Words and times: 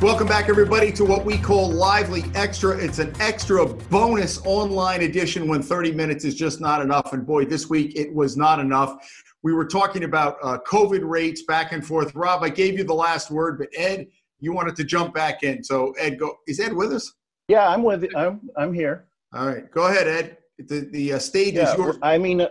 Welcome 0.00 0.26
back, 0.26 0.48
everybody, 0.48 0.92
to 0.92 1.04
what 1.04 1.24
we 1.24 1.38
call 1.38 1.70
Lively 1.70 2.24
Extra. 2.34 2.76
It's 2.76 2.98
an 2.98 3.14
extra 3.20 3.64
bonus 3.64 4.44
online 4.44 5.02
edition 5.02 5.48
when 5.48 5.62
30 5.62 5.92
minutes 5.92 6.24
is 6.24 6.34
just 6.34 6.60
not 6.60 6.82
enough. 6.82 7.12
And 7.12 7.26
boy, 7.26 7.46
this 7.46 7.70
week 7.70 7.96
it 7.96 8.12
was 8.12 8.36
not 8.36 8.58
enough. 8.58 8.96
We 9.42 9.54
were 9.54 9.64
talking 9.64 10.04
about 10.04 10.36
uh, 10.42 10.58
COVID 10.66 11.08
rates 11.08 11.44
back 11.44 11.72
and 11.72 11.86
forth. 11.86 12.14
Rob, 12.14 12.42
I 12.42 12.50
gave 12.50 12.76
you 12.76 12.84
the 12.84 12.94
last 12.94 13.30
word, 13.30 13.56
but 13.58 13.68
Ed, 13.74 14.08
you 14.40 14.52
wanted 14.52 14.76
to 14.76 14.84
jump 14.84 15.14
back 15.14 15.42
in. 15.42 15.64
So, 15.64 15.92
Ed, 15.92 16.18
go. 16.18 16.36
Is 16.46 16.60
Ed 16.60 16.74
with 16.74 16.92
us? 16.92 17.14
Yeah, 17.48 17.68
I'm 17.68 17.82
with. 17.82 18.04
I'm 18.16 18.40
I'm 18.56 18.74
here. 18.74 19.06
All 19.32 19.46
right, 19.46 19.70
go 19.70 19.86
ahead, 19.86 20.06
Ed. 20.06 20.38
The 20.58 20.88
the 20.92 21.14
uh, 21.14 21.18
stage 21.18 21.54
yeah, 21.54 21.72
is 21.72 21.78
yours. 21.78 21.96
I 22.02 22.18
mean, 22.18 22.42
uh, 22.42 22.48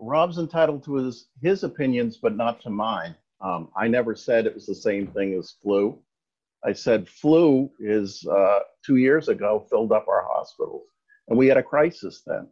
Rob's 0.00 0.38
entitled 0.38 0.84
to 0.84 0.96
his 0.96 1.28
his 1.40 1.64
opinions, 1.64 2.18
but 2.18 2.36
not 2.36 2.60
to 2.62 2.70
mine. 2.70 3.14
Um, 3.40 3.68
I 3.76 3.88
never 3.88 4.14
said 4.14 4.46
it 4.46 4.54
was 4.54 4.66
the 4.66 4.74
same 4.74 5.06
thing 5.06 5.34
as 5.34 5.54
flu. 5.62 5.98
I 6.64 6.72
said 6.72 7.08
flu 7.08 7.70
is 7.80 8.24
uh, 8.26 8.60
two 8.84 8.96
years 8.96 9.28
ago 9.28 9.66
filled 9.68 9.92
up 9.92 10.06
our 10.08 10.26
hospitals, 10.28 10.86
and 11.28 11.36
we 11.38 11.48
had 11.48 11.56
a 11.56 11.62
crisis 11.62 12.22
then. 12.26 12.48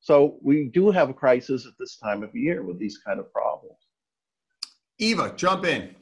So 0.00 0.38
we 0.42 0.70
do 0.72 0.90
have 0.90 1.10
a 1.10 1.14
crisis 1.14 1.66
at 1.66 1.72
this 1.78 1.96
time 1.96 2.22
of 2.22 2.34
year 2.34 2.62
with 2.62 2.78
these 2.78 2.98
kind 2.98 3.18
of 3.18 3.32
problems. 3.32 3.78
Eva, 4.98 5.32
jump 5.36 5.64
in 5.64 5.94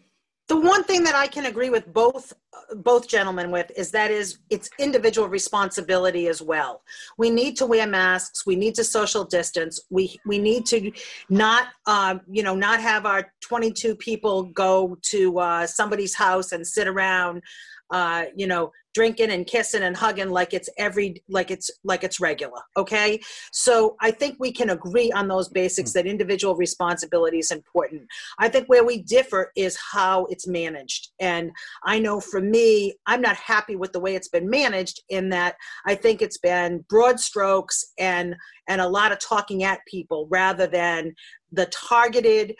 the 0.48 0.56
one 0.56 0.84
thing 0.84 1.02
that 1.04 1.14
I 1.14 1.26
can 1.26 1.46
agree 1.46 1.70
with 1.70 1.92
both 1.92 2.32
both 2.76 3.08
gentlemen 3.08 3.50
with 3.50 3.70
is 3.76 3.90
that 3.90 4.10
is 4.10 4.38
it's 4.50 4.70
individual 4.78 5.28
responsibility 5.28 6.28
as 6.28 6.40
well. 6.42 6.82
We 7.18 7.30
need 7.30 7.56
to 7.58 7.66
wear 7.66 7.86
masks. 7.86 8.46
We 8.46 8.56
need 8.56 8.74
to 8.76 8.84
social 8.84 9.24
distance. 9.24 9.80
We 9.90 10.18
we 10.24 10.38
need 10.38 10.66
to 10.66 10.90
not 11.28 11.68
uh, 11.86 12.18
you 12.28 12.42
know 12.42 12.54
not 12.54 12.80
have 12.80 13.06
our 13.06 13.32
22 13.40 13.96
people 13.96 14.44
go 14.44 14.96
to 15.02 15.38
uh, 15.38 15.66
somebody's 15.66 16.14
house 16.14 16.52
and 16.52 16.66
sit 16.66 16.88
around 16.88 17.42
uh, 17.90 18.24
you 18.34 18.46
know, 18.46 18.72
drinking 18.94 19.30
and 19.30 19.46
kissing 19.46 19.82
and 19.82 19.94
hugging 19.94 20.30
like 20.30 20.54
it's 20.54 20.70
every 20.78 21.22
like 21.28 21.50
it's 21.50 21.70
like 21.84 22.02
it's 22.02 22.18
regular. 22.18 22.60
Okay, 22.78 23.20
so 23.52 23.94
I 24.00 24.10
think 24.10 24.36
we 24.40 24.50
can 24.50 24.70
agree 24.70 25.12
on 25.12 25.28
those 25.28 25.50
basics 25.50 25.92
that 25.92 26.06
individual 26.06 26.56
responsibility 26.56 27.38
is 27.38 27.50
important. 27.50 28.02
I 28.38 28.48
think 28.48 28.68
where 28.68 28.84
we 28.84 29.02
differ 29.02 29.52
is 29.54 29.76
how 29.92 30.24
it's 30.30 30.48
managed, 30.48 31.10
and 31.20 31.50
I 31.84 31.98
know 31.98 32.20
for 32.20 32.40
me, 32.40 32.94
I'm 33.06 33.20
not 33.20 33.36
happy 33.36 33.76
with 33.76 33.92
the 33.92 34.00
way 34.00 34.14
it's 34.14 34.28
been 34.28 34.48
managed. 34.48 35.02
In 35.10 35.28
that, 35.28 35.56
I 35.86 35.94
think 35.94 36.22
it's 36.22 36.38
been 36.38 36.84
broad 36.88 37.20
strokes 37.20 37.92
and 37.98 38.34
and 38.66 38.80
a 38.80 38.88
lot 38.88 39.12
of 39.12 39.18
talking 39.20 39.62
at 39.62 39.80
people 39.86 40.26
rather 40.30 40.66
than 40.66 41.14
the 41.52 41.66
targeted 41.66 42.54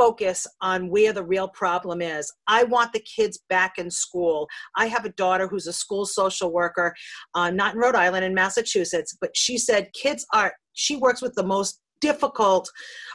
focus 0.00 0.46
on 0.62 0.88
where 0.88 1.12
the 1.12 1.22
real 1.22 1.46
problem 1.48 2.00
is. 2.00 2.32
I 2.46 2.64
want 2.64 2.94
the 2.94 3.00
kids 3.00 3.38
back 3.50 3.76
in 3.76 3.90
school. 3.90 4.48
I 4.74 4.86
have 4.86 5.04
a 5.04 5.10
daughter 5.10 5.46
who's 5.46 5.66
a 5.66 5.74
school 5.74 6.06
social 6.06 6.50
worker, 6.50 6.94
uh, 7.34 7.50
not 7.50 7.74
in 7.74 7.80
Rhode 7.80 7.94
Island, 7.94 8.24
in 8.24 8.32
Massachusetts, 8.34 9.14
but 9.20 9.36
she 9.36 9.58
said 9.58 9.92
kids 9.92 10.24
are, 10.32 10.54
she 10.72 10.96
works 10.96 11.20
with 11.20 11.34
the 11.34 11.42
most 11.42 11.82
difficult 12.00 12.70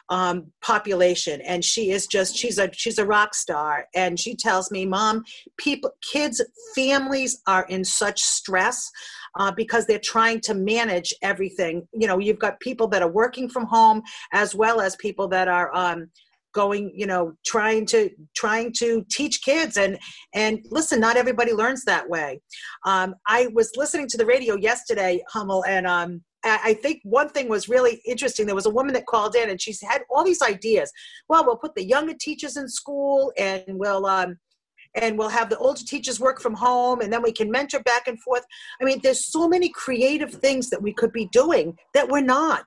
um, 0.10 0.46
population 0.62 1.42
and 1.42 1.66
she 1.66 1.90
is 1.90 2.06
just 2.06 2.38
she's 2.38 2.60
a 2.60 2.70
she's 2.72 3.00
a 3.00 3.06
rock 3.06 3.34
star 3.34 3.88
and 3.96 4.20
she 4.20 4.36
tells 4.36 4.70
me 4.70 4.86
mom 4.86 5.24
people 5.58 5.90
kids 6.14 6.40
families 6.76 7.42
are 7.48 7.66
in 7.70 7.84
such 7.84 8.22
stress 8.22 8.92
uh, 9.40 9.52
because 9.52 9.88
they're 9.88 9.98
trying 9.98 10.40
to 10.40 10.54
manage 10.54 11.12
everything 11.24 11.88
you 11.92 12.06
know 12.08 12.20
you've 12.20 12.38
got 12.38 12.60
people 12.60 12.88
that 12.88 13.02
are 13.02 13.10
working 13.10 13.50
from 13.50 13.66
home 13.66 14.04
as 14.34 14.54
well 14.54 14.80
as 14.80 14.96
people 14.98 15.28
that 15.28 15.48
are 15.48 15.76
um, 15.76 16.08
going 16.56 16.92
you 16.96 17.06
know 17.06 17.34
trying 17.46 17.86
to 17.86 18.10
trying 18.36 18.72
to 18.72 19.06
teach 19.12 19.44
kids 19.44 19.78
and 19.78 20.00
and 20.34 20.66
listen 20.72 21.00
not 21.00 21.18
everybody 21.18 21.52
learns 21.54 21.84
that 21.84 22.10
way 22.10 22.40
um, 22.86 23.14
i 23.28 23.48
was 23.54 23.70
listening 23.76 24.08
to 24.08 24.18
the 24.18 24.26
radio 24.26 24.56
yesterday 24.56 25.22
hummel 25.30 25.64
and 25.66 25.86
um, 25.86 26.22
I 26.48 26.76
think 26.76 27.02
one 27.04 27.30
thing 27.30 27.50
was 27.50 27.68
really 27.68 28.04
interesting. 28.06 28.46
There 28.46 28.54
was 28.54 28.68
a 28.68 28.78
woman 28.80 28.94
that 28.94 29.08
called 29.08 29.36
in 29.36 29.50
and 29.50 29.60
she 29.60 29.74
had 29.82 30.04
all 30.12 30.24
these 30.24 30.44
ideas. 30.44 30.92
Well, 31.28 31.44
we'll 31.44 31.58
put 31.58 31.74
the 31.74 31.84
younger 31.84 32.14
teachers 32.14 32.56
in 32.56 32.70
school 32.70 33.34
and 33.36 33.64
we'll 33.68 34.06
um, 34.06 34.38
and 34.96 35.18
we'll 35.18 35.30
have 35.30 35.50
the 35.50 35.58
older 35.58 35.84
teachers 35.84 36.20
work 36.20 36.40
from 36.40 36.54
home 36.54 37.02
and 37.02 37.12
then 37.12 37.22
we 37.22 37.32
can 37.32 37.52
mentor 37.52 37.82
back 37.82 38.08
and 38.08 38.22
forth. 38.22 38.46
I 38.82 38.86
mean 38.86 39.00
there's 39.04 39.26
so 39.26 39.48
many 39.48 39.70
creative 39.70 40.32
things 40.34 40.70
that 40.70 40.82
we 40.82 40.94
could 40.94 41.12
be 41.12 41.26
doing 41.28 41.78
that 41.94 42.10
we're 42.10 42.22
not. 42.22 42.66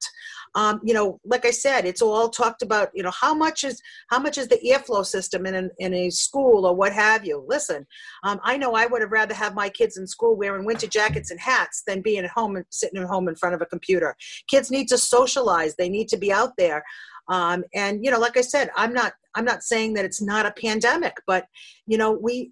Um, 0.55 0.81
you 0.83 0.95
know 0.95 1.21
like 1.27 1.45
i 1.45 1.51
said 1.51 1.85
it's 1.85 2.01
all 2.01 2.31
talked 2.31 2.63
about 2.63 2.89
you 2.95 3.03
know 3.03 3.11
how 3.11 3.35
much 3.35 3.65
is 3.65 3.83
how 4.09 4.19
much 4.19 4.39
is 4.39 4.49
the 4.49 4.59
airflow 4.67 5.05
system 5.05 5.45
in, 5.45 5.55
an, 5.55 5.71
in 5.79 5.93
a 5.93 6.09
school 6.09 6.65
or 6.65 6.75
what 6.75 6.93
have 6.95 7.25
you? 7.27 7.45
Listen 7.47 7.87
um, 8.25 8.41
i 8.43 8.57
know 8.57 8.73
i 8.73 8.87
would 8.87 9.03
have 9.03 9.13
rather 9.13 9.35
have 9.35 9.55
my 9.55 9.69
kids 9.69 9.99
in 9.99 10.07
school 10.07 10.37
wearing 10.37 10.65
winter 10.65 10.87
jackets 10.87 11.31
and 11.31 11.39
hats 11.39 11.83
than 11.87 12.01
being 12.01 12.25
at 12.25 12.31
home 12.31 12.57
and 12.57 12.65
sitting 12.71 13.01
at 13.01 13.07
home 13.07 13.29
in 13.29 13.37
front 13.37 13.55
of 13.55 13.61
a 13.61 13.67
computer. 13.67 14.17
Kids 14.49 14.71
need 14.71 14.89
to 14.89 14.97
socialize. 14.97 15.75
They 15.77 15.91
need 15.91 16.09
to 16.09 16.17
be 16.17 16.33
out 16.33 16.55
there. 16.57 16.83
Um, 17.29 17.63
and 17.75 18.03
you 18.03 18.11
know 18.11 18.19
like 18.19 18.39
i 18.39 18.41
said 18.41 18.71
i'm 18.75 18.95
not 18.95 19.13
i'm 19.39 19.45
not 19.45 19.63
saying 19.63 19.95
that 19.95 20.05
it's 20.05 20.21
not 20.21 20.47
a 20.47 20.53
pandemic 20.61 21.15
but 21.27 21.47
you 21.87 21.97
know 21.97 22.11
we 22.11 22.51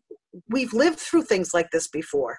we've 0.49 0.73
lived 0.73 0.99
through 0.99 1.23
things 1.23 1.53
like 1.53 1.71
this 1.71 1.89
before 1.89 2.39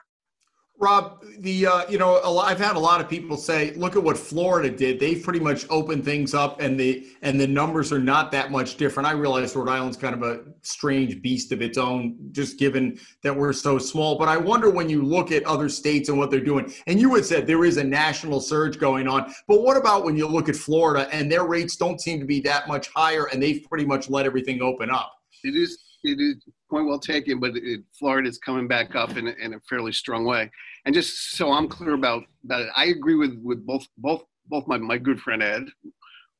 Rob, 0.79 1.23
the 1.39 1.65
uh, 1.65 1.89
you 1.89 1.97
know 1.97 2.19
I've 2.39 2.59
had 2.59 2.75
a 2.75 2.79
lot 2.79 3.01
of 3.01 3.09
people 3.09 3.35
say, 3.35 3.73
look 3.73 3.95
at 3.95 4.03
what 4.03 4.15
Florida 4.15 4.69
did. 4.69 4.99
They've 4.99 5.21
pretty 5.23 5.39
much 5.39 5.65
opened 5.71 6.05
things 6.05 6.35
up, 6.35 6.61
and 6.61 6.79
the 6.79 7.07
and 7.23 7.41
the 7.41 7.47
numbers 7.47 7.91
are 7.91 7.99
not 7.99 8.31
that 8.33 8.51
much 8.51 8.77
different. 8.77 9.07
I 9.07 9.13
realize 9.13 9.55
Rhode 9.55 9.69
Island's 9.69 9.97
kind 9.97 10.13
of 10.13 10.21
a 10.21 10.43
strange 10.61 11.19
beast 11.23 11.51
of 11.51 11.63
its 11.63 11.79
own, 11.79 12.15
just 12.31 12.59
given 12.59 12.99
that 13.23 13.35
we're 13.35 13.53
so 13.53 13.79
small. 13.79 14.19
But 14.19 14.27
I 14.27 14.37
wonder 14.37 14.69
when 14.69 14.87
you 14.87 15.01
look 15.01 15.31
at 15.31 15.43
other 15.45 15.67
states 15.67 16.09
and 16.09 16.17
what 16.17 16.29
they're 16.29 16.39
doing. 16.39 16.71
And 16.85 16.99
you 16.99 17.15
had 17.15 17.25
said 17.25 17.47
there 17.47 17.65
is 17.65 17.77
a 17.77 17.83
national 17.83 18.39
surge 18.39 18.77
going 18.77 19.07
on, 19.07 19.33
but 19.47 19.63
what 19.63 19.77
about 19.77 20.03
when 20.03 20.15
you 20.15 20.27
look 20.27 20.47
at 20.47 20.55
Florida 20.55 21.09
and 21.11 21.31
their 21.31 21.45
rates 21.45 21.75
don't 21.75 21.99
seem 21.99 22.19
to 22.19 22.25
be 22.25 22.39
that 22.41 22.67
much 22.67 22.89
higher, 22.89 23.25
and 23.31 23.41
they've 23.41 23.65
pretty 23.67 23.85
much 23.85 24.11
let 24.11 24.27
everything 24.27 24.61
open 24.61 24.91
up? 24.91 25.11
It 25.43 25.55
is 25.55 25.86
it 26.03 26.19
is 26.19 26.43
point 26.69 26.87
well 26.87 26.99
taken, 26.99 27.39
but 27.39 27.55
it, 27.55 27.81
Florida 27.97 28.27
is 28.27 28.37
coming 28.37 28.67
back 28.67 28.95
up 28.95 29.17
in 29.17 29.27
a, 29.27 29.31
in 29.41 29.53
a 29.53 29.59
fairly 29.69 29.91
strong 29.91 30.25
way. 30.25 30.49
And 30.85 30.93
just 30.93 31.31
so 31.31 31.51
I'm 31.51 31.67
clear 31.67 31.93
about 31.93 32.23
about 32.43 32.61
it, 32.61 32.69
I 32.75 32.85
agree 32.85 33.15
with 33.15 33.39
with 33.43 33.65
both 33.65 33.87
both 33.97 34.23
both 34.47 34.67
my 34.67 34.77
my 34.77 34.97
good 34.97 35.19
friend 35.19 35.43
Ed, 35.43 35.65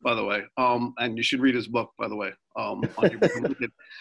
by 0.01 0.13
the 0.13 0.23
way. 0.23 0.43
Um, 0.57 0.93
and 0.97 1.17
you 1.17 1.23
should 1.23 1.41
read 1.41 1.55
his 1.55 1.67
book, 1.67 1.91
by 1.97 2.07
the 2.07 2.15
way. 2.15 2.31
Um, 2.55 2.81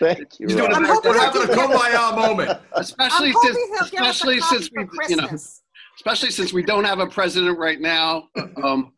Thank 0.01 0.39
you. 0.39 0.47
We're 0.49 0.71
having 0.71 1.43
a 1.43 1.53
kumbaya 1.53 2.17
moment, 2.17 2.59
especially 2.73 3.33
since 3.43 3.59
especially 3.83 4.41
since 4.41 4.71
we 4.75 4.87
you 5.09 5.17
know 5.17 5.29
especially 5.97 6.31
since 6.31 6.53
we 6.53 6.63
don't 6.63 6.85
have 6.85 7.01
a 7.01 7.07
president 7.07 7.59
right 7.59 7.81
now. 7.81 8.29
Um, 8.63 8.93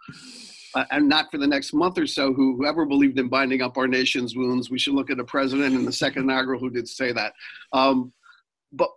uh, 0.75 0.85
and 0.91 1.09
not 1.09 1.31
for 1.31 1.39
the 1.39 1.47
next 1.47 1.73
month 1.73 1.99
or 1.99 2.07
so, 2.07 2.33
who, 2.33 2.57
whoever 2.57 2.85
believed 2.85 3.19
in 3.19 3.29
binding 3.29 3.63
up 3.63 3.77
our 3.77 3.89
nation's 3.89 4.37
wounds, 4.37 4.71
we 4.71 4.79
should 4.79 4.95
look 4.95 5.11
at 5.11 5.21
a 5.21 5.25
president 5.25 5.75
in 5.75 5.85
the 5.85 5.93
second 5.93 6.25
inaugural 6.25 6.61
who 6.61 6.71
did 6.71 6.89
say 6.89 7.13
that. 7.13 7.33
Um, 7.73 8.13
but 8.73 8.91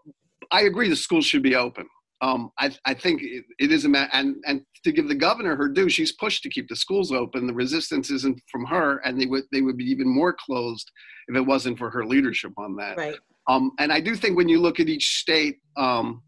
I 0.52 0.64
agree 0.64 0.90
the 0.90 0.96
schools 0.96 1.26
should 1.26 1.44
be 1.44 1.56
open. 1.56 1.88
Um, 2.22 2.52
I, 2.59 2.72
I, 2.86 2.94
think 2.94 3.24
it, 3.24 3.46
it 3.58 3.72
is 3.72 3.86
a 3.86 3.90
matter, 3.90 4.09
and, 4.14 4.36
and 4.46 4.62
to 4.84 4.92
give 4.92 5.08
the 5.08 5.16
governor 5.16 5.56
her 5.56 5.68
due, 5.68 5.90
she's 5.90 6.12
pushed 6.12 6.44
to 6.44 6.50
keep 6.50 6.70
the 6.70 6.76
schools 6.76 7.12
open. 7.12 7.48
The 7.48 7.54
resistance 7.54 8.12
isn't 8.12 8.40
from 8.52 8.66
her, 8.66 8.98
and 8.98 9.20
they 9.20 9.26
would 9.26 9.46
they 9.52 9.62
would 9.62 9.78
be 9.78 9.86
even 9.86 10.08
more 10.08 10.34
closed 10.34 10.92
if 11.28 11.36
it 11.36 11.42
wasn't 11.42 11.80
for 11.80 11.90
her 11.90 12.06
leadership 12.06 12.52
on 12.58 12.76
that. 12.76 12.98
Right. 12.98 13.18
Um, 13.48 13.72
and 13.80 13.92
I 13.92 14.00
do 14.00 14.16
think 14.16 14.38
when 14.38 14.50
you 14.50 14.59
look 14.59 14.80
at 14.80 14.88
each 14.88 15.20
state, 15.20 15.58
um, 15.78 16.22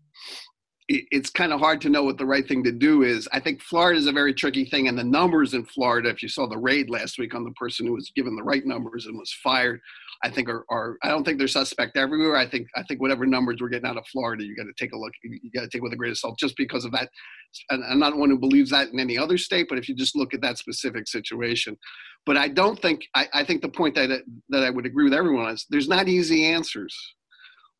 it's 0.89 1.29
kind 1.29 1.53
of 1.53 1.59
hard 1.59 1.79
to 1.81 1.89
know 1.89 2.03
what 2.03 2.17
the 2.17 2.25
right 2.25 2.47
thing 2.47 2.63
to 2.63 2.71
do 2.71 3.03
is. 3.03 3.27
I 3.31 3.39
think 3.39 3.61
Florida 3.61 3.97
is 3.97 4.07
a 4.07 4.11
very 4.11 4.33
tricky 4.33 4.65
thing, 4.65 4.87
and 4.87 4.97
the 4.97 5.03
numbers 5.03 5.53
in 5.53 5.63
Florida, 5.65 6.09
if 6.09 6.21
you 6.21 6.29
saw 6.29 6.47
the 6.47 6.57
raid 6.57 6.89
last 6.89 7.17
week 7.17 7.33
on 7.33 7.43
the 7.43 7.51
person 7.51 7.85
who 7.85 7.93
was 7.93 8.11
given 8.15 8.35
the 8.35 8.43
right 8.43 8.65
numbers 8.65 9.05
and 9.05 9.17
was 9.17 9.33
fired, 9.43 9.79
I 10.23 10.29
think 10.29 10.49
are, 10.49 10.65
are 10.69 10.97
I 11.03 11.09
don't 11.09 11.23
think 11.23 11.37
they're 11.37 11.47
suspect 11.47 11.97
everywhere. 11.97 12.35
I 12.35 12.47
think 12.47 12.67
I 12.75 12.83
think 12.83 13.01
whatever 13.01 13.25
numbers 13.25 13.57
we're 13.61 13.69
getting 13.69 13.89
out 13.89 13.97
of 13.97 14.07
Florida, 14.07 14.43
you 14.43 14.55
got 14.55 14.63
to 14.63 14.73
take 14.77 14.93
a 14.93 14.97
look. 14.97 15.13
You 15.23 15.51
got 15.53 15.61
to 15.61 15.69
take 15.69 15.83
with 15.83 15.93
a 15.93 15.97
grain 15.97 16.11
of 16.11 16.17
salt, 16.17 16.37
just 16.37 16.57
because 16.57 16.85
of 16.85 16.91
that. 16.91 17.09
And 17.69 17.83
I'm 17.83 17.99
not 17.99 18.17
one 18.17 18.29
who 18.29 18.39
believes 18.39 18.71
that 18.71 18.89
in 18.89 18.99
any 18.99 19.17
other 19.17 19.37
state, 19.37 19.67
but 19.69 19.77
if 19.77 19.87
you 19.87 19.95
just 19.95 20.15
look 20.15 20.33
at 20.33 20.41
that 20.41 20.57
specific 20.57 21.07
situation, 21.07 21.77
but 22.25 22.35
I 22.35 22.47
don't 22.49 22.79
think 22.81 23.05
I, 23.15 23.27
I 23.33 23.43
think 23.43 23.61
the 23.61 23.69
point 23.69 23.95
that 23.95 24.23
that 24.49 24.63
I 24.63 24.69
would 24.69 24.85
agree 24.85 25.05
with 25.05 25.13
everyone 25.13 25.49
is 25.51 25.65
there's 25.69 25.87
not 25.87 26.09
easy 26.09 26.45
answers 26.45 26.95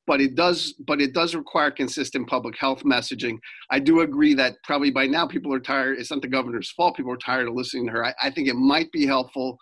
but 0.05 0.21
it 0.21 0.35
does 0.35 0.73
but 0.85 1.01
it 1.01 1.13
does 1.13 1.35
require 1.35 1.71
consistent 1.71 2.27
public 2.27 2.57
health 2.57 2.83
messaging. 2.83 3.37
I 3.71 3.79
do 3.79 4.01
agree 4.01 4.33
that 4.35 4.55
probably 4.63 4.91
by 4.91 5.07
now 5.07 5.27
people 5.27 5.53
are 5.53 5.59
tired 5.59 5.99
it's 5.99 6.11
not 6.11 6.21
the 6.21 6.27
governor's 6.27 6.71
fault 6.71 6.97
people 6.97 7.11
are 7.11 7.17
tired 7.17 7.47
of 7.47 7.53
listening 7.53 7.87
to 7.87 7.91
her. 7.93 8.05
I, 8.05 8.13
I 8.21 8.29
think 8.29 8.47
it 8.47 8.55
might 8.55 8.91
be 8.91 9.05
helpful 9.05 9.57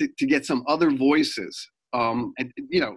to, 0.00 0.08
to 0.18 0.26
get 0.26 0.44
some 0.44 0.64
other 0.68 0.90
voices 0.90 1.68
um, 1.92 2.32
and 2.38 2.52
you 2.70 2.80
know 2.80 2.96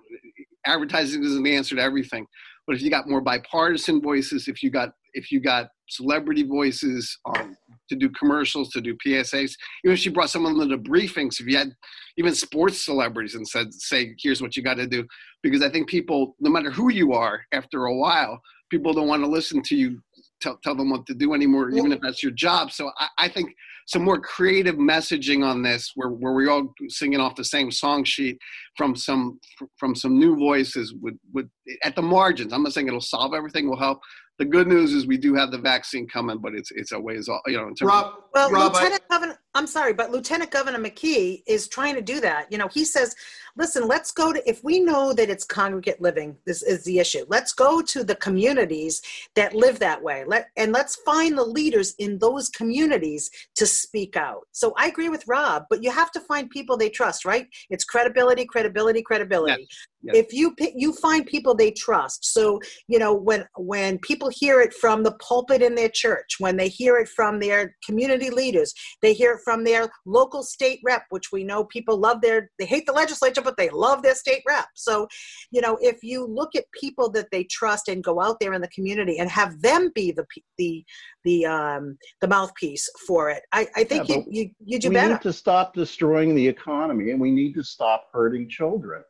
advertising 0.65 1.23
isn't 1.23 1.43
the 1.43 1.55
answer 1.55 1.75
to 1.75 1.81
everything 1.81 2.25
but 2.67 2.75
if 2.75 2.81
you 2.81 2.89
got 2.89 3.09
more 3.09 3.21
bipartisan 3.21 4.01
voices 4.01 4.47
if 4.47 4.61
you 4.61 4.69
got 4.69 4.89
if 5.13 5.31
you 5.31 5.39
got 5.39 5.67
celebrity 5.89 6.43
voices 6.43 7.17
um, 7.25 7.55
to 7.89 7.95
do 7.95 8.09
commercials, 8.09 8.69
to 8.69 8.81
do 8.81 8.95
PSAs. 9.05 9.53
Even 9.83 9.93
if 9.93 9.99
she 9.99 10.09
brought 10.09 10.29
someone 10.29 10.57
to 10.59 10.65
the 10.65 10.77
briefings, 10.77 11.39
if 11.39 11.47
you 11.47 11.57
had 11.57 11.73
even 12.17 12.33
sports 12.33 12.83
celebrities 12.83 13.35
and 13.35 13.47
said, 13.47 13.73
say, 13.73 14.15
here's 14.19 14.41
what 14.41 14.55
you 14.55 14.63
got 14.63 14.77
to 14.77 14.87
do. 14.87 15.05
Because 15.43 15.61
I 15.61 15.69
think 15.69 15.89
people, 15.89 16.35
no 16.39 16.49
matter 16.49 16.71
who 16.71 16.91
you 16.91 17.13
are, 17.13 17.41
after 17.51 17.85
a 17.85 17.95
while, 17.95 18.41
people 18.69 18.93
don't 18.93 19.07
want 19.07 19.23
to 19.23 19.29
listen 19.29 19.61
to 19.63 19.75
you 19.75 20.01
tell, 20.41 20.59
tell 20.63 20.75
them 20.75 20.89
what 20.89 21.05
to 21.07 21.13
do 21.13 21.33
anymore, 21.33 21.69
even 21.71 21.91
if 21.91 22.01
that's 22.01 22.23
your 22.23 22.31
job. 22.31 22.71
So 22.71 22.91
I, 22.97 23.07
I 23.17 23.27
think 23.29 23.53
some 23.89 24.03
more 24.03 24.19
creative 24.19 24.75
messaging 24.75 25.43
on 25.43 25.63
this 25.63 25.93
where, 25.95 26.09
where 26.09 26.33
we're 26.33 26.51
all 26.51 26.73
singing 26.89 27.19
off 27.19 27.35
the 27.35 27.43
same 27.43 27.71
song 27.71 28.03
sheet 28.03 28.37
from 28.77 28.95
some 28.95 29.39
from 29.77 29.95
some 29.95 30.17
new 30.17 30.35
voices 30.37 30.93
would 31.01 31.17
would 31.33 31.49
at 31.83 31.95
the 31.95 32.01
margins 32.01 32.53
i'm 32.53 32.61
not 32.61 32.71
saying 32.71 32.87
it'll 32.87 33.01
solve 33.01 33.33
everything 33.33 33.67
will 33.67 33.79
help 33.79 33.99
the 34.39 34.45
good 34.45 34.67
news 34.67 34.93
is 34.93 35.05
we 35.05 35.17
do 35.17 35.35
have 35.35 35.51
the 35.51 35.57
vaccine 35.57 36.07
coming 36.07 36.39
but 36.39 36.55
it's 36.55 36.71
it's 36.71 36.91
a 36.91 36.99
ways 36.99 37.29
off 37.29 37.41
you 37.45 37.57
know 37.57 37.71
rob, 37.81 38.13
well 38.33 38.49
rob, 38.49 38.73
lieutenant 38.73 39.01
I, 39.09 39.13
governor 39.13 39.39
i'm 39.59 39.67
sorry 39.67 39.93
but 39.93 40.11
lieutenant 40.11 40.49
governor 40.51 40.79
mckee 40.79 41.43
is 41.47 41.67
trying 41.67 41.95
to 41.95 42.01
do 42.01 42.19
that 42.19 42.51
you 42.51 42.57
know 42.57 42.67
he 42.69 42.83
says 42.85 43.15
listen 43.57 43.87
let's 43.87 44.11
go 44.11 44.31
to 44.31 44.49
if 44.49 44.63
we 44.63 44.79
know 44.79 45.13
that 45.13 45.29
it's 45.29 45.43
congregate 45.43 46.01
living 46.01 46.35
this 46.45 46.63
is 46.63 46.83
the 46.85 46.97
issue 46.99 47.25
let's 47.27 47.53
go 47.53 47.81
to 47.81 48.03
the 48.03 48.15
communities 48.15 49.01
that 49.35 49.53
live 49.53 49.77
that 49.79 50.01
way 50.01 50.23
let 50.25 50.47
and 50.57 50.71
let's 50.71 50.95
find 50.97 51.37
the 51.37 51.43
leaders 51.43 51.93
in 51.99 52.17
those 52.19 52.49
communities 52.49 53.29
to 53.55 53.65
speak 53.65 54.15
out. 54.15 54.47
So 54.51 54.73
I 54.77 54.87
agree 54.87 55.09
with 55.09 55.23
Rob, 55.27 55.63
but 55.69 55.83
you 55.83 55.91
have 55.91 56.11
to 56.11 56.19
find 56.21 56.49
people 56.49 56.77
they 56.77 56.89
trust, 56.89 57.25
right? 57.25 57.47
It's 57.69 57.83
credibility, 57.83 58.45
credibility, 58.45 59.01
credibility. 59.01 59.67
Yes. 59.69 59.87
Yes. 60.01 60.15
If 60.15 60.33
you 60.33 60.55
you 60.77 60.93
find 60.93 61.25
people 61.25 61.53
they 61.53 61.71
trust, 61.71 62.33
so 62.33 62.61
you 62.87 62.99
know 62.99 63.13
when 63.13 63.45
when 63.57 63.97
people 63.99 64.29
hear 64.29 64.61
it 64.61 64.73
from 64.73 65.03
the 65.03 65.11
pulpit 65.13 65.61
in 65.61 65.75
their 65.75 65.89
church, 65.89 66.35
when 66.39 66.55
they 66.55 66.69
hear 66.69 66.95
it 66.97 67.09
from 67.09 67.37
their 67.37 67.75
community 67.85 68.29
leaders, 68.29 68.73
they 69.01 69.13
hear 69.13 69.33
it 69.33 69.41
from 69.49 69.63
their 69.63 69.89
local 70.05 70.43
state 70.43 70.79
rep, 70.85 71.05
which 71.09 71.31
we 71.31 71.43
know 71.43 71.63
people 71.63 71.97
love 71.97 72.21
their 72.21 72.51
they 72.59 72.67
hate 72.67 72.85
the 72.85 72.97
legislature, 73.03 73.41
but 73.41 73.57
they 73.57 73.69
love 73.71 74.03
their 74.03 74.13
state 74.13 74.43
rep. 74.47 74.67
So, 74.75 75.07
you 75.49 75.59
know, 75.59 75.75
if 75.81 75.97
you 76.03 76.17
look 76.39 76.51
at 76.55 76.65
people 76.83 77.09
that 77.13 77.29
they 77.31 77.45
trust 77.45 77.87
and 77.87 78.03
go 78.03 78.21
out 78.21 78.37
there 78.39 78.53
in 78.53 78.61
the 78.61 78.67
community 78.67 79.17
and 79.17 79.27
have 79.41 79.59
them 79.67 79.83
be 79.95 80.11
the 80.11 80.25
the 80.59 80.85
the 81.23 81.37
um, 81.47 81.97
the 82.21 82.27
mouthpiece 82.27 82.87
for 83.07 83.31
it. 83.31 83.41
I, 83.51 83.67
I 83.75 83.83
think 83.85 84.07
yeah, 84.07 84.17
you, 84.17 84.25
you, 84.29 84.49
you 84.69 84.79
do 84.79 84.89
we 84.89 84.93
better. 84.93 85.07
We 85.07 85.13
need 85.13 85.21
to 85.23 85.33
stop 85.33 85.73
destroying 85.73 86.35
the 86.35 86.47
economy 86.47 87.09
and 87.09 87.19
we 87.19 87.31
need 87.31 87.53
to 87.55 87.63
stop 87.63 88.01
hurting 88.13 88.49
children. 88.49 89.01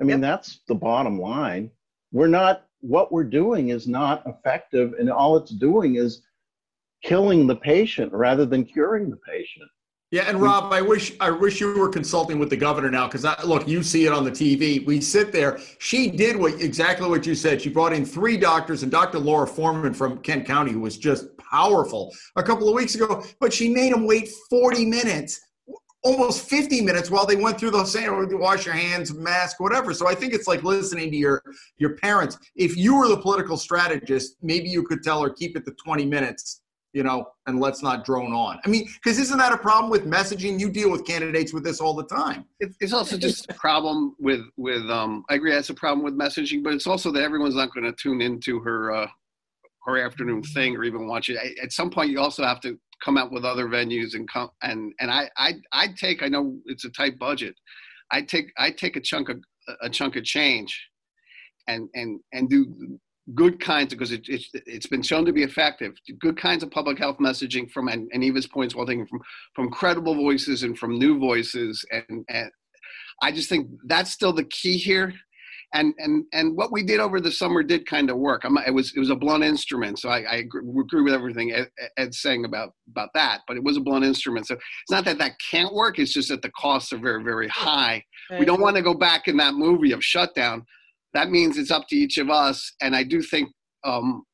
I 0.00 0.04
mean, 0.04 0.20
yep. 0.20 0.20
that's 0.20 0.60
the 0.68 0.76
bottom 0.76 1.20
line. 1.20 1.70
We're 2.12 2.28
not, 2.28 2.66
what 2.80 3.10
we're 3.10 3.24
doing 3.42 3.70
is 3.70 3.88
not 3.88 4.22
effective, 4.26 4.94
and 4.98 5.10
all 5.10 5.36
it's 5.36 5.50
doing 5.50 5.96
is 5.96 6.22
killing 7.02 7.46
the 7.46 7.56
patient 7.56 8.12
rather 8.12 8.46
than 8.46 8.64
curing 8.64 9.10
the 9.10 9.16
patient. 9.16 9.68
Yeah, 10.12 10.24
and 10.28 10.42
Rob, 10.42 10.74
I 10.74 10.82
wish 10.82 11.14
I 11.20 11.30
wish 11.30 11.58
you 11.58 11.72
were 11.72 11.88
consulting 11.88 12.38
with 12.38 12.50
the 12.50 12.56
governor 12.56 12.90
now 12.90 13.08
because 13.08 13.24
look, 13.46 13.66
you 13.66 13.82
see 13.82 14.04
it 14.04 14.12
on 14.12 14.24
the 14.24 14.30
TV. 14.30 14.84
We 14.84 15.00
sit 15.00 15.32
there. 15.32 15.58
She 15.78 16.10
did 16.10 16.36
what 16.36 16.60
exactly 16.60 17.08
what 17.08 17.26
you 17.26 17.34
said. 17.34 17.62
She 17.62 17.70
brought 17.70 17.94
in 17.94 18.04
three 18.04 18.36
doctors 18.36 18.82
and 18.82 18.92
Dr. 18.92 19.18
Laura 19.18 19.46
Foreman 19.46 19.94
from 19.94 20.18
Kent 20.18 20.46
County, 20.46 20.70
who 20.70 20.80
was 20.80 20.98
just 20.98 21.34
powerful 21.38 22.14
a 22.36 22.42
couple 22.42 22.68
of 22.68 22.74
weeks 22.74 22.94
ago. 22.94 23.24
But 23.40 23.54
she 23.54 23.70
made 23.70 23.90
them 23.90 24.06
wait 24.06 24.28
40 24.50 24.84
minutes, 24.84 25.40
almost 26.04 26.46
50 26.46 26.82
minutes, 26.82 27.10
while 27.10 27.24
they 27.24 27.36
went 27.36 27.58
through 27.58 27.70
the 27.70 27.86
same 27.86 28.10
wash 28.38 28.66
your 28.66 28.74
hands, 28.74 29.14
mask, 29.14 29.60
whatever. 29.60 29.94
So 29.94 30.06
I 30.06 30.14
think 30.14 30.34
it's 30.34 30.46
like 30.46 30.62
listening 30.62 31.10
to 31.10 31.16
your 31.16 31.42
your 31.78 31.96
parents. 31.96 32.36
If 32.54 32.76
you 32.76 32.98
were 32.98 33.08
the 33.08 33.16
political 33.16 33.56
strategist, 33.56 34.36
maybe 34.42 34.68
you 34.68 34.82
could 34.82 35.02
tell 35.02 35.22
her 35.22 35.30
keep 35.30 35.56
it 35.56 35.64
to 35.64 35.72
20 35.82 36.04
minutes 36.04 36.61
you 36.92 37.02
know, 37.02 37.26
and 37.46 37.58
let's 37.60 37.82
not 37.82 38.04
drone 38.04 38.32
on. 38.32 38.58
I 38.64 38.68
mean, 38.68 38.86
because 39.02 39.18
isn't 39.18 39.38
that 39.38 39.52
a 39.52 39.56
problem 39.56 39.90
with 39.90 40.06
messaging? 40.06 40.60
You 40.60 40.70
deal 40.70 40.90
with 40.90 41.06
candidates 41.06 41.52
with 41.52 41.64
this 41.64 41.80
all 41.80 41.94
the 41.94 42.04
time. 42.04 42.44
It's 42.60 42.92
also 42.92 43.16
just 43.16 43.50
a 43.50 43.54
problem 43.54 44.14
with 44.18 44.42
with. 44.56 44.88
Um, 44.90 45.24
I 45.30 45.34
agree, 45.34 45.52
that's 45.52 45.70
a 45.70 45.74
problem 45.74 46.04
with 46.04 46.18
messaging, 46.18 46.62
but 46.62 46.74
it's 46.74 46.86
also 46.86 47.10
that 47.12 47.22
everyone's 47.22 47.54
not 47.54 47.72
going 47.74 47.84
to 47.84 47.92
tune 47.92 48.20
into 48.20 48.60
her 48.60 48.92
uh, 48.92 49.06
her 49.86 50.04
afternoon 50.04 50.42
thing 50.42 50.76
or 50.76 50.84
even 50.84 51.06
watch 51.06 51.28
it. 51.28 51.38
At 51.62 51.72
some 51.72 51.90
point, 51.90 52.10
you 52.10 52.20
also 52.20 52.44
have 52.44 52.60
to 52.60 52.78
come 53.02 53.16
out 53.16 53.32
with 53.32 53.44
other 53.44 53.66
venues 53.66 54.14
and 54.14 54.28
come 54.28 54.50
and 54.62 54.92
and 55.00 55.10
I 55.10 55.30
I 55.36 55.54
I 55.72 55.88
take. 55.98 56.22
I 56.22 56.28
know 56.28 56.58
it's 56.66 56.84
a 56.84 56.90
tight 56.90 57.18
budget. 57.18 57.54
I 58.10 58.22
take 58.22 58.52
I 58.58 58.70
take 58.70 58.96
a 58.96 59.00
chunk 59.00 59.28
of 59.28 59.38
a 59.80 59.88
chunk 59.88 60.16
of 60.16 60.24
change, 60.24 60.78
and 61.68 61.88
and 61.94 62.20
and 62.32 62.48
do 62.50 62.98
good 63.34 63.60
kinds 63.60 63.94
because 63.94 64.12
it, 64.12 64.22
it's 64.28 64.48
it's 64.66 64.86
been 64.86 65.02
shown 65.02 65.24
to 65.24 65.32
be 65.32 65.42
effective. 65.42 65.94
Good 66.20 66.36
kinds 66.36 66.62
of 66.62 66.70
public 66.70 66.98
health 66.98 67.18
messaging 67.18 67.70
from 67.70 67.88
and, 67.88 68.10
and 68.12 68.24
Eva's 68.24 68.46
points 68.46 68.74
well 68.74 68.86
taken 68.86 69.06
from 69.06 69.20
from 69.54 69.70
credible 69.70 70.14
voices 70.14 70.62
and 70.62 70.78
from 70.78 70.98
new 70.98 71.18
voices 71.18 71.84
and 71.92 72.24
and 72.28 72.50
I 73.22 73.30
just 73.30 73.48
think 73.48 73.68
that's 73.86 74.10
still 74.10 74.32
the 74.32 74.44
key 74.44 74.76
here. 74.76 75.14
And 75.74 75.94
and 75.98 76.24
and 76.34 76.54
what 76.54 76.70
we 76.70 76.82
did 76.82 77.00
over 77.00 77.18
the 77.18 77.32
summer 77.32 77.62
did 77.62 77.86
kind 77.86 78.10
of 78.10 78.18
work. 78.18 78.42
I'm, 78.44 78.58
it 78.58 78.74
was 78.74 78.92
it 78.94 78.98
was 78.98 79.08
a 79.08 79.16
blunt 79.16 79.42
instrument, 79.42 79.98
so 79.98 80.10
I, 80.10 80.20
I 80.20 80.34
agree, 80.36 80.62
agree 80.78 81.00
with 81.00 81.14
everything 81.14 81.52
Ed, 81.52 81.70
Ed's 81.96 82.20
saying 82.20 82.44
about 82.44 82.74
about 82.90 83.08
that. 83.14 83.40
But 83.48 83.56
it 83.56 83.64
was 83.64 83.78
a 83.78 83.80
blunt 83.80 84.04
instrument, 84.04 84.46
so 84.48 84.54
it's 84.54 84.90
not 84.90 85.06
that 85.06 85.16
that 85.16 85.32
can't 85.50 85.72
work. 85.72 85.98
It's 85.98 86.12
just 86.12 86.28
that 86.28 86.42
the 86.42 86.50
costs 86.50 86.92
are 86.92 86.98
very 86.98 87.22
very 87.22 87.48
high. 87.48 88.04
We 88.38 88.44
don't 88.44 88.60
want 88.60 88.76
to 88.76 88.82
go 88.82 88.92
back 88.92 89.28
in 89.28 89.38
that 89.38 89.54
movie 89.54 89.92
of 89.92 90.04
shutdown 90.04 90.66
that 91.14 91.30
means 91.30 91.58
it's 91.58 91.70
up 91.70 91.88
to 91.88 91.96
each 91.96 92.18
of 92.18 92.30
us. 92.30 92.72
And 92.80 92.96
I 92.96 93.02
do 93.02 93.22
think 93.22 93.50
um, 93.84 94.24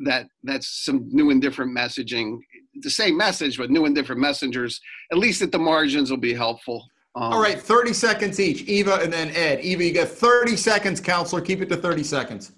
that 0.00 0.26
that's 0.42 0.84
some 0.84 1.08
new 1.10 1.30
and 1.30 1.42
different 1.42 1.76
messaging. 1.76 2.38
The 2.82 2.90
same 2.90 3.16
message, 3.16 3.58
but 3.58 3.70
new 3.70 3.84
and 3.84 3.94
different 3.94 4.20
messengers. 4.20 4.80
At 5.10 5.18
least 5.18 5.42
at 5.42 5.52
the 5.52 5.58
margins 5.58 6.10
will 6.10 6.18
be 6.18 6.34
helpful. 6.34 6.86
Um, 7.14 7.32
All 7.32 7.42
right, 7.42 7.60
30 7.60 7.92
seconds 7.92 8.38
each. 8.38 8.62
Eva 8.62 9.00
and 9.02 9.12
then 9.12 9.30
Ed. 9.34 9.60
Eva, 9.60 9.84
you 9.84 9.92
got 9.92 10.08
30 10.08 10.56
seconds, 10.56 11.00
counselor. 11.00 11.40
Keep 11.40 11.62
it 11.62 11.68
to 11.70 11.76
30 11.76 12.04
seconds. 12.04 12.52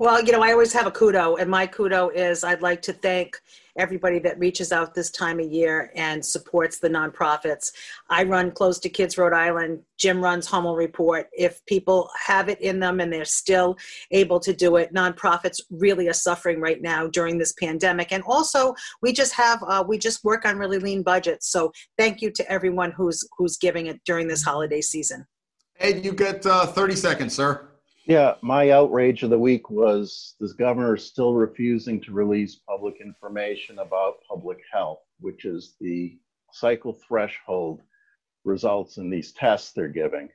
Well, 0.00 0.24
you 0.24 0.32
know, 0.32 0.42
I 0.42 0.52
always 0.52 0.72
have 0.72 0.86
a 0.86 0.90
kudo, 0.90 1.38
and 1.38 1.50
my 1.50 1.66
kudo 1.66 2.10
is 2.14 2.42
I'd 2.42 2.62
like 2.62 2.80
to 2.82 2.92
thank 2.94 3.38
everybody 3.76 4.18
that 4.20 4.38
reaches 4.38 4.72
out 4.72 4.94
this 4.94 5.10
time 5.10 5.38
of 5.38 5.52
year 5.52 5.92
and 5.94 6.24
supports 6.24 6.78
the 6.78 6.88
nonprofits. 6.88 7.70
I 8.08 8.22
run 8.22 8.50
Close 8.50 8.78
to 8.78 8.88
Kids 8.88 9.18
Rhode 9.18 9.34
Island. 9.34 9.82
Jim 9.98 10.24
runs 10.24 10.46
Hummel 10.46 10.74
Report. 10.74 11.28
If 11.34 11.62
people 11.66 12.08
have 12.26 12.48
it 12.48 12.58
in 12.62 12.80
them 12.80 13.00
and 13.00 13.12
they're 13.12 13.26
still 13.26 13.76
able 14.10 14.40
to 14.40 14.54
do 14.54 14.76
it, 14.76 14.94
nonprofits 14.94 15.60
really 15.68 16.08
are 16.08 16.14
suffering 16.14 16.62
right 16.62 16.80
now 16.80 17.06
during 17.06 17.36
this 17.36 17.52
pandemic. 17.52 18.10
And 18.10 18.22
also, 18.26 18.74
we 19.02 19.12
just 19.12 19.34
have 19.34 19.62
uh, 19.68 19.84
we 19.86 19.98
just 19.98 20.24
work 20.24 20.46
on 20.46 20.56
really 20.56 20.78
lean 20.78 21.02
budgets. 21.02 21.52
So 21.52 21.72
thank 21.98 22.22
you 22.22 22.30
to 22.30 22.50
everyone 22.50 22.92
who's 22.92 23.22
who's 23.36 23.58
giving 23.58 23.84
it 23.84 24.00
during 24.06 24.28
this 24.28 24.42
holiday 24.42 24.80
season. 24.80 25.26
Ed, 25.78 26.06
you 26.06 26.12
get 26.12 26.46
uh, 26.46 26.64
30 26.64 26.96
seconds, 26.96 27.34
sir. 27.34 27.69
Yeah, 28.10 28.34
my 28.42 28.72
outrage 28.72 29.22
of 29.22 29.30
the 29.30 29.38
week 29.38 29.70
was 29.70 30.34
this 30.40 30.52
governor 30.52 30.96
is 30.96 31.06
still 31.06 31.34
refusing 31.34 32.00
to 32.00 32.12
release 32.12 32.56
public 32.56 32.96
information 33.00 33.78
about 33.78 34.14
public 34.28 34.58
health, 34.72 34.98
which 35.20 35.44
is 35.44 35.76
the 35.80 36.18
cycle 36.52 36.98
threshold 37.06 37.82
results 38.42 38.96
in 38.96 39.10
these 39.10 39.30
tests 39.30 39.70
they're 39.70 39.86
giving. 39.86 40.28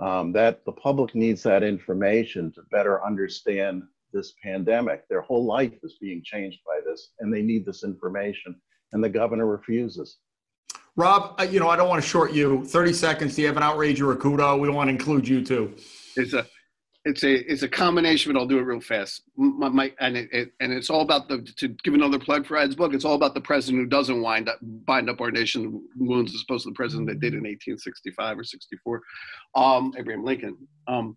Um, 0.00 0.32
that 0.32 0.64
the 0.64 0.72
public 0.72 1.14
needs 1.14 1.42
that 1.42 1.62
information 1.62 2.50
to 2.52 2.62
better 2.70 3.04
understand 3.04 3.82
this 4.10 4.32
pandemic. 4.42 5.06
Their 5.08 5.20
whole 5.20 5.44
life 5.44 5.74
is 5.82 5.98
being 6.00 6.22
changed 6.24 6.60
by 6.66 6.80
this, 6.82 7.10
and 7.20 7.30
they 7.30 7.42
need 7.42 7.66
this 7.66 7.84
information, 7.84 8.58
and 8.92 9.04
the 9.04 9.10
governor 9.10 9.44
refuses. 9.44 10.16
Rob, 10.96 11.38
you 11.50 11.60
know, 11.60 11.68
I 11.68 11.76
don't 11.76 11.90
want 11.90 12.02
to 12.02 12.08
short 12.08 12.32
you. 12.32 12.64
30 12.64 12.94
seconds. 12.94 13.36
Do 13.36 13.42
you 13.42 13.48
have 13.48 13.58
an 13.58 13.62
outrage 13.62 14.00
or 14.00 14.12
a 14.12 14.16
kudo? 14.16 14.58
We 14.58 14.66
don't 14.66 14.74
want 14.74 14.88
to 14.88 14.92
include 14.92 15.28
you 15.28 15.44
too. 15.44 15.74
It's 16.16 16.32
a 16.32 16.46
it's 17.08 17.24
a 17.24 17.50
it's 17.50 17.62
a 17.62 17.68
combination, 17.68 18.32
but 18.32 18.38
I'll 18.38 18.46
do 18.46 18.58
it 18.58 18.62
real 18.62 18.80
fast. 18.80 19.22
My, 19.34 19.70
my 19.70 19.92
and 19.98 20.16
it, 20.16 20.28
it, 20.30 20.52
and 20.60 20.72
it's 20.72 20.90
all 20.90 21.00
about 21.00 21.28
the 21.28 21.40
to 21.56 21.68
give 21.68 21.94
another 21.94 22.18
plug 22.18 22.46
for 22.46 22.58
Ed's 22.58 22.76
book. 22.76 22.92
It's 22.92 23.04
all 23.04 23.14
about 23.14 23.34
the 23.34 23.40
president 23.40 23.82
who 23.82 23.88
doesn't 23.88 24.20
wind 24.20 24.48
up 24.48 24.58
bind 24.62 25.08
up 25.08 25.20
our 25.20 25.30
nation 25.30 25.82
wounds 25.96 26.34
as 26.34 26.42
opposed 26.42 26.64
to 26.64 26.70
the 26.70 26.74
president 26.74 27.08
that 27.08 27.20
did 27.20 27.32
in 27.32 27.40
1865 27.40 28.38
or 28.38 28.44
64, 28.44 29.02
um, 29.54 29.94
Abraham 29.98 30.22
Lincoln. 30.22 30.56
Um, 30.86 31.16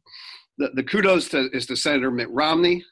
the 0.57 0.69
the 0.75 0.83
kudos 0.83 1.27
to 1.29 1.49
is 1.51 1.65
to 1.65 1.75
Senator 1.75 2.09
Mitt 2.09 2.29
Romney 2.31 2.85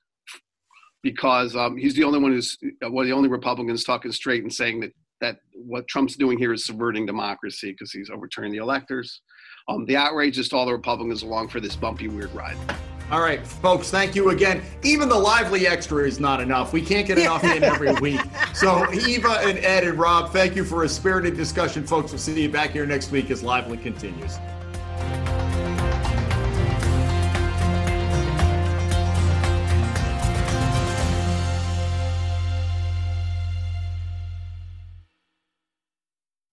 because 1.01 1.55
um, 1.55 1.77
he's 1.77 1.95
the 1.95 2.03
only 2.03 2.19
one 2.19 2.33
who's 2.33 2.57
uh, 2.85 2.91
one 2.91 3.03
of 3.03 3.07
the 3.07 3.15
only 3.15 3.29
Republicans 3.29 3.85
talking 3.85 4.11
straight 4.11 4.43
and 4.43 4.53
saying 4.53 4.81
that 4.81 4.91
that 5.21 5.37
what 5.53 5.87
Trump's 5.87 6.15
doing 6.15 6.37
here 6.37 6.53
is 6.53 6.65
subverting 6.65 7.05
democracy 7.05 7.71
because 7.71 7.91
he's 7.91 8.09
overturning 8.09 8.51
the 8.51 8.57
electors. 8.57 9.21
Um, 9.67 9.85
the 9.85 9.97
outrage 9.97 10.39
is 10.39 10.49
to 10.49 10.57
all 10.57 10.65
the 10.65 10.71
Republicans 10.73 11.23
along 11.23 11.49
for 11.49 11.59
this 11.59 11.75
bumpy, 11.75 12.07
weird 12.07 12.33
ride. 12.33 12.57
All 13.11 13.21
right, 13.21 13.45
folks, 13.45 13.89
thank 13.89 14.13
you 14.13 14.29
again. 14.29 14.61
Even 14.83 15.09
the 15.09 15.17
lively 15.17 15.65
extra 15.65 16.05
is 16.05 16.19
not 16.19 16.39
enough. 16.39 16.73
We 16.73 16.81
can't 16.81 17.07
get 17.07 17.17
enough 17.17 17.43
in 17.43 17.63
every 17.63 17.91
week. 18.01 18.21
So, 18.53 18.91
Eva 18.93 19.39
and 19.41 19.57
Ed 19.59 19.83
and 19.83 19.97
Rob, 19.97 20.31
thank 20.31 20.55
you 20.55 20.63
for 20.63 20.83
a 20.83 20.89
spirited 20.89 21.35
discussion, 21.35 21.87
folks. 21.87 22.11
We'll 22.11 22.19
see 22.19 22.39
you 22.39 22.49
back 22.49 22.69
here 22.69 22.85
next 22.85 23.09
week 23.11 23.31
as 23.31 23.41
Lively 23.41 23.77
continues. 23.77 24.37